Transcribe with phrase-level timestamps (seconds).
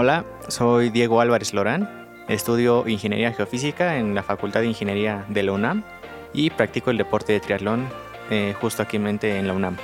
[0.00, 5.50] Hola, soy Diego Álvarez Lorán, estudio Ingeniería Geofísica en la Facultad de Ingeniería de la
[5.50, 5.82] UNAM
[6.32, 7.88] y practico el deporte de triatlón
[8.30, 9.76] eh, justo aquí en la UNAM.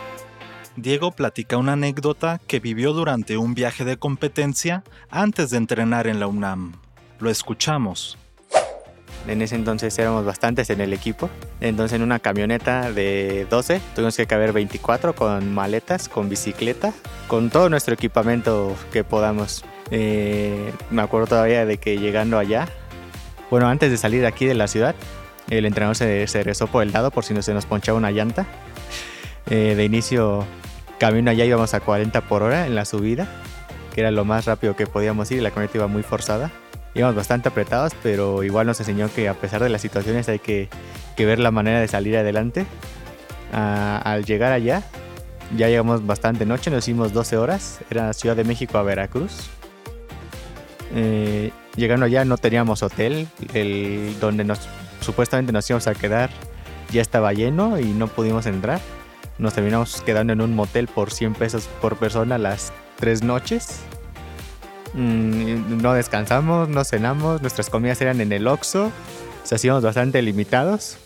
[0.77, 6.21] Diego platica una anécdota que vivió durante un viaje de competencia antes de entrenar en
[6.21, 6.75] la UNAM.
[7.19, 8.17] Lo escuchamos.
[9.27, 11.29] En ese entonces éramos bastantes en el equipo.
[11.61, 16.93] Entonces en una camioneta de 12 tuvimos que caber 24 con maletas, con bicicleta,
[17.27, 19.65] con todo nuestro equipamiento que podamos.
[19.91, 22.69] Eh, me acuerdo todavía de que llegando allá,
[23.51, 24.95] bueno, antes de salir aquí de la ciudad,
[25.51, 28.47] el entrenador se, regresó por el lado por si no se nos ponchaba una llanta.
[29.51, 30.47] Eh, de inicio,
[30.99, 33.29] camino allá íbamos a 40 por hora en la subida,
[33.95, 36.51] que era lo más rápido que podíamos ir la camioneta iba muy forzada.
[36.95, 40.69] Íbamos bastante apretados, pero igual nos enseñó que a pesar de las situaciones hay que,
[41.19, 42.67] ver la manera de salir adelante.
[43.53, 44.83] al llegar allá,
[45.57, 49.51] ya llegamos bastante noche, nos hicimos 12 horas, era Ciudad de México a Veracruz.
[50.95, 54.61] Eh, llegando allá no teníamos hotel, el, donde nos
[55.01, 56.31] supuestamente nos íbamos a quedar
[56.95, 58.81] ya estaba lleno y no pudimos entrar.
[59.39, 63.81] Nos terminamos quedando en un motel por 100 pesos por persona las tres noches.
[64.95, 68.93] Mm, no descansamos, no cenamos, nuestras comidas eran en el Oxxo,
[69.43, 70.99] se hacíamos bastante limitados.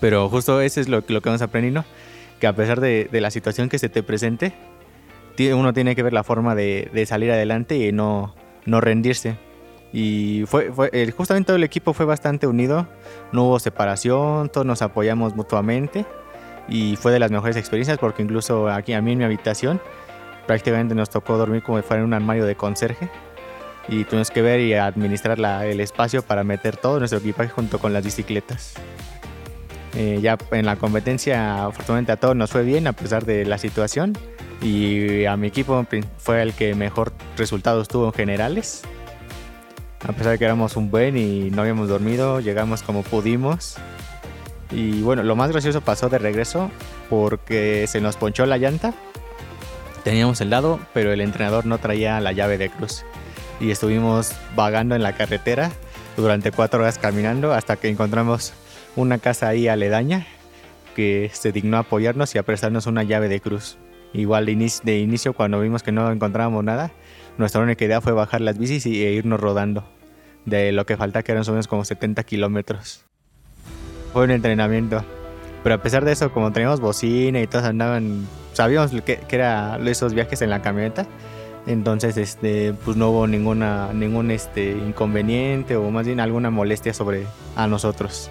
[0.00, 1.84] Pero justo eso es lo, lo que hemos aprendido,
[2.40, 4.52] que a pesar de, de, la situación que se te presente,
[5.52, 8.34] uno tiene que ver la forma de, de salir adelante y no,
[8.68, 9.36] no rendirse.
[9.92, 10.70] Y fue,
[11.16, 12.86] justamente todo el equipo fue bastante unido,
[13.32, 16.04] no hubo separación, todos nos apoyamos mutuamente
[16.68, 19.80] y fue de las mejores experiencias porque incluso aquí a mí en mi habitación
[20.46, 23.08] prácticamente nos tocó dormir como si fuera en un armario de conserje
[23.88, 27.94] y tuvimos que ver y administrar el espacio para meter todo nuestro equipaje junto con
[27.94, 28.74] las bicicletas.
[29.96, 33.56] Eh, ya en la competencia, afortunadamente a todos nos fue bien a pesar de la
[33.56, 34.12] situación
[34.60, 35.86] y a mi equipo
[36.18, 38.82] fue el que mejor resultados tuvo en generales.
[40.06, 43.76] A pesar de que éramos un buen y no habíamos dormido, llegamos como pudimos.
[44.70, 46.70] Y bueno, lo más gracioso pasó de regreso
[47.08, 48.94] porque se nos ponchó la llanta.
[50.04, 53.04] Teníamos el lado, pero el entrenador no traía la llave de cruz.
[53.60, 55.72] Y estuvimos vagando en la carretera
[56.16, 58.52] durante cuatro horas caminando hasta que encontramos
[58.96, 60.26] una casa ahí aledaña
[60.94, 63.78] que se dignó apoyarnos y a prestarnos una llave de cruz.
[64.12, 66.92] Igual de inicio, cuando vimos que no encontrábamos nada,
[67.36, 69.84] nuestra única idea fue bajar las bicis y, e irnos rodando.
[70.44, 73.04] De lo que falta que eran menos como 70 kilómetros.
[74.12, 75.04] Fue un entrenamiento.
[75.62, 79.78] Pero a pesar de eso, como teníamos bocina y todos andaban, sabíamos que, que era
[79.86, 81.06] esos viajes en la camioneta.
[81.66, 87.26] Entonces, este, pues no hubo ninguna, ningún este, inconveniente o más bien alguna molestia sobre
[87.56, 88.30] a nosotros.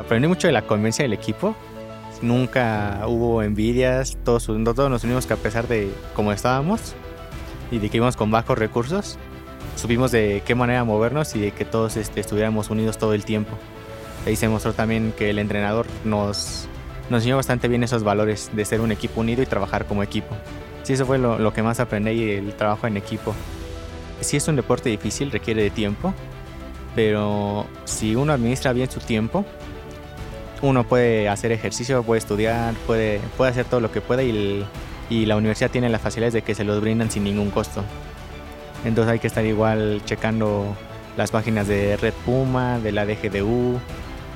[0.00, 1.54] Aprendí mucho de la convivencia del equipo.
[2.20, 6.94] Nunca hubo envidias, todos, todos nos unimos a pesar de cómo estábamos,
[7.70, 9.18] y de que íbamos con bajos recursos,
[9.76, 13.56] supimos de qué manera movernos y de que todos este, estuviéramos unidos todo el tiempo.
[14.26, 16.68] Ahí se mostró también que el entrenador nos,
[17.10, 20.34] nos enseñó bastante bien esos valores de ser un equipo unido y trabajar como equipo.
[20.82, 23.34] Sí, eso fue lo, lo que más aprendí, el trabajo en equipo.
[24.20, 26.12] Sí es un deporte difícil, requiere de tiempo,
[26.94, 29.44] pero si uno administra bien su tiempo,
[30.62, 34.66] uno puede hacer ejercicio, puede estudiar, puede, puede hacer todo lo que pueda y el,
[35.10, 37.84] y la universidad tiene las facilidades de que se los brindan sin ningún costo.
[38.84, 40.76] Entonces hay que estar igual checando
[41.16, 43.78] las páginas de Red Puma, de la DGDU,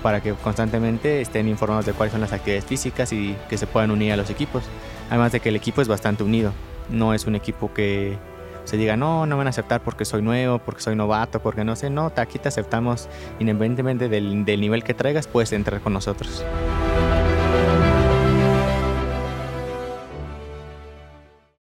[0.02, 3.90] para que constantemente estén informados de cuáles son las actividades físicas y que se puedan
[3.90, 4.64] unir a los equipos.
[5.08, 6.52] Además de que el equipo es bastante unido,
[6.90, 8.18] no es un equipo que
[8.64, 11.76] se diga, no, no van a aceptar porque soy nuevo, porque soy novato, porque no
[11.76, 13.08] sé, no, aquí te aceptamos
[13.38, 16.44] independientemente del, del nivel que traigas, puedes entrar con nosotros.